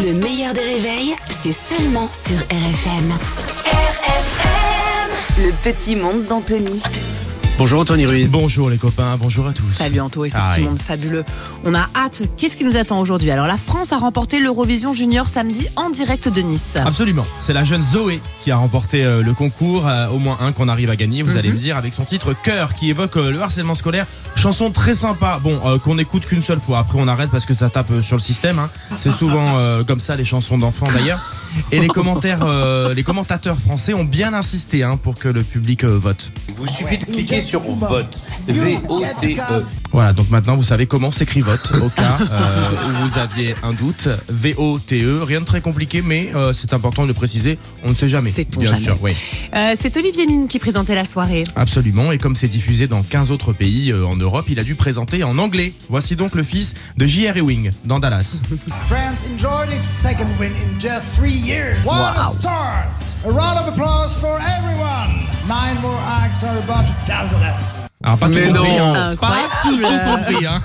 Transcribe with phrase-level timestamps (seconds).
[0.00, 3.12] Le meilleur des réveils, c'est seulement sur RFM.
[3.66, 6.80] RFM Le petit monde d'Anthony.
[7.58, 8.30] Bonjour Anthony Ruiz.
[8.32, 9.72] Bonjour les copains, bonjour à tous.
[9.74, 10.66] Salut Anto et ce Ah petit oui.
[10.66, 11.24] monde fabuleux.
[11.64, 12.22] On a hâte.
[12.36, 13.30] Qu'est-ce qui nous attend aujourd'hui?
[13.30, 16.76] Alors la France a remporté l'Eurovision Junior samedi en direct de Nice.
[16.84, 20.50] Absolument, c'est la jeune Zoé qui a remporté euh, le concours, euh, au moins un
[20.52, 21.54] qu'on arrive à gagner, vous allez Mhm.
[21.54, 24.06] me dire, avec son titre Cœur qui évoque euh, le harcèlement scolaire.
[24.34, 27.54] Chanson très sympa, bon, euh, qu'on écoute qu'une seule fois, après on arrête parce que
[27.54, 28.70] ça tape sur le système, hein.
[28.96, 31.20] c'est souvent euh, comme ça les chansons d'enfants d'ailleurs.
[31.70, 35.84] Et les commentaires, euh, les commentateurs français ont bien insisté hein, pour que le public
[35.84, 36.32] euh, vote.
[36.48, 38.18] Il vous suffit de cliquer sur vote.
[38.46, 39.64] V-O-T-E.
[39.92, 43.72] Voilà, donc maintenant vous savez comment s'écrit vote au cas euh, où vous aviez un
[43.72, 44.08] doute.
[44.28, 48.08] V-O-T-E, rien de très compliqué, mais euh, c'est important de le préciser, on ne sait
[48.08, 48.30] jamais.
[48.30, 48.82] Sait-on bien jamais.
[48.82, 49.12] sûr, oui.
[49.54, 51.44] Euh, c'est Olivier Mine qui présentait la soirée.
[51.56, 54.74] Absolument, et comme c'est diffusé dans 15 autres pays euh, en Europe, il a dû
[54.74, 55.74] présenter en anglais.
[55.90, 57.36] Voici donc le fils de J.R.
[57.36, 58.40] Ewing dans Dallas.
[58.86, 61.76] France enjoyed its second win in just three years.
[61.84, 62.86] What a start!
[63.26, 65.26] A round of applause for everyone.
[65.48, 67.81] Nine more acts are about to dazzle us.
[68.04, 68.94] Alors pas Mais tout compris, non.
[68.94, 69.16] hein.
[69.16, 70.46] pas tout, tout compris.
[70.46, 70.60] Hein.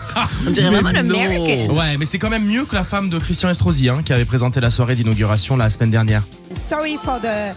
[0.47, 1.15] On dirait vraiment le non.
[1.15, 1.75] American.
[1.75, 4.25] Ouais, mais c'est quand même mieux que la femme de Christian Estrosi hein, qui avait
[4.25, 6.23] présenté la soirée d'inauguration la semaine dernière.
[6.55, 7.53] sorry for the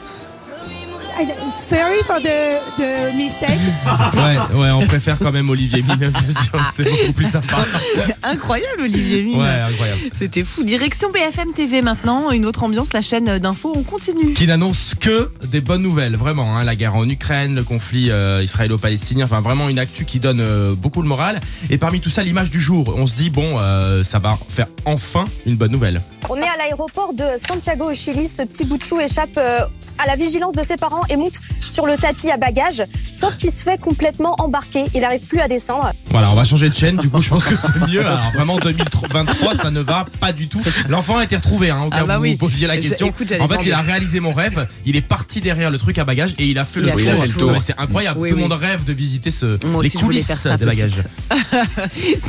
[1.51, 3.59] sorry for the the mistake.
[4.15, 7.57] Ouais, ouais, on préfère quand même Olivier Mine, bien sûr, c'est beaucoup plus sympa.
[8.31, 9.39] Incroyable Olivier Mine.
[9.41, 10.01] Ouais, incroyable.
[10.17, 10.63] C'était fou.
[10.63, 14.35] Direction BFM TV maintenant, une autre ambiance, la chaîne d'infos, on continue.
[14.35, 16.57] qui n'annonce que des bonnes nouvelles, vraiment.
[16.57, 20.41] hein, la guerre en Ukraine, le conflit euh, israélo-palestinien, enfin vraiment une actu qui donne
[20.41, 21.41] euh, beaucoup le moral.
[21.71, 22.95] Et parmi tout ça, l'image du jour.
[22.97, 26.01] On se dit bon, euh, ça va faire enfin une bonne nouvelle.
[26.29, 28.29] On est à l'aéroport de Santiago au Chili.
[28.29, 29.61] Ce petit bout de chou échappe euh,
[29.99, 32.85] à la vigilance de ses parents et monte sur le tapis à bagages.
[33.13, 34.85] Sauf qu'il se fait complètement embarquer.
[34.95, 35.91] Il n'arrive plus à descendre.
[36.11, 36.97] Voilà, on va changer de chaîne.
[36.97, 38.07] Du coup, je pense que c'est mieux.
[38.21, 40.61] Alors vraiment, 2023, ça ne va pas du tout.
[40.89, 41.71] L'enfant a été retrouvé.
[41.71, 42.33] Hein, au cas Ah bah où oui.
[42.33, 43.07] vous posiez la Je- question.
[43.09, 44.67] écoute, en fait, il a réalisé mon rêve.
[44.85, 46.97] Il est parti derrière le truc à bagages et il a fait Il le a
[46.97, 47.21] tour.
[47.23, 47.53] fait le tour.
[47.61, 48.19] C'est incroyable.
[48.21, 48.49] Oui, tout le oui.
[48.49, 51.03] monde rêve de visiter ce, Moi les coulisses des bagages.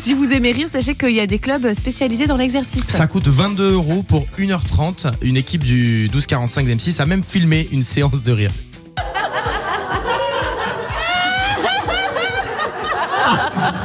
[0.02, 2.84] Si vous aimez rire, sachez qu'il y a des clubs spécialisés dans l'exercice.
[2.88, 5.12] Ça coûte 22 euros pour 1h30.
[5.22, 8.52] Une équipe du 1245 d'M6 a même filmé une séance de rire.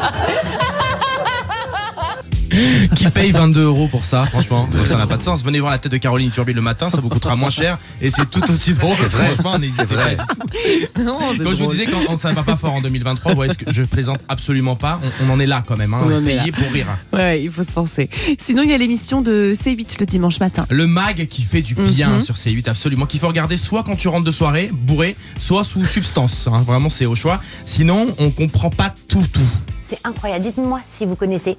[3.07, 5.43] Qui paye 22 euros pour ça, franchement Ça n'a pas de sens.
[5.45, 8.11] Venez voir la tête de Caroline Turbi le matin, ça vous coûtera moins cher et
[8.11, 8.95] c'est tout aussi drôle.
[8.97, 9.29] C'est vrai.
[9.35, 10.17] Franchement, n'hésitez C'est vrai.
[10.17, 11.03] pas.
[11.03, 13.59] Non, Quand je vous disais quand ça va pas fort en 2023, vous voyez ce
[13.59, 15.01] que je plaisante absolument pas.
[15.23, 16.87] On, on en est là quand même, hein, On payé pour rire.
[17.13, 18.09] Ouais, ouais, il faut se penser.
[18.39, 20.67] Sinon, il y a l'émission de C8 le dimanche matin.
[20.71, 22.21] Le mag qui fait du bien Mhm.
[22.21, 23.07] sur C8, absolument.
[23.07, 26.49] Qu'il faut regarder soit quand tu rentres de soirée, bourré, soit sous substance.
[26.51, 26.63] hein.
[26.67, 27.41] Vraiment, c'est au choix.
[27.65, 29.41] Sinon, on comprend pas tout, tout.
[29.83, 30.45] C'est incroyable.
[30.45, 31.57] Dites-moi si vous connaissez.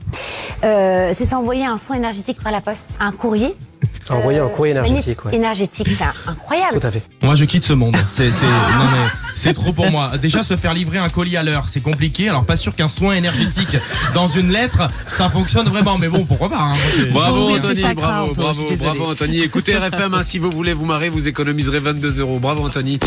[0.64, 2.98] Euh, c'est s'envoyer un son énergétique par la poste.
[3.00, 3.56] Un courrier.
[4.10, 5.36] Envoyer un courrier énergétique, magné- ouais.
[5.36, 6.80] Énergétique, c'est incroyable.
[6.80, 7.04] Tout à fait.
[7.22, 7.96] Moi, je quitte ce monde.
[8.08, 10.18] C'est, c'est, non mais, c'est trop pour moi.
[10.18, 12.30] Déjà, se faire livrer un colis à l'heure, c'est compliqué.
[12.30, 13.78] Alors, pas sûr qu'un soin énergétique
[14.14, 15.98] dans une lettre, ça fonctionne vraiment.
[15.98, 16.60] Mais bon, pourquoi pas.
[16.60, 16.74] hein.
[17.12, 19.40] Bravo Anthony, bravo, bravo, bravo Anthony.
[19.42, 22.40] Écoutez RFM, hein, si vous voulez vous marrer, vous économiserez 22 euros.
[22.40, 23.00] Bravo Anthony.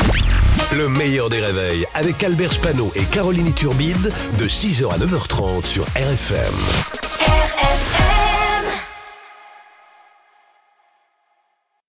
[0.73, 5.85] Le meilleur des réveils avec Albert Spano et Caroline Turbide de 6h à 9h30 sur
[5.97, 6.55] RFM.
[7.27, 8.30] RFM